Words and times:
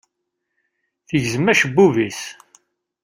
Tegzem 1.07 1.45
acebbub-is. 1.51 2.21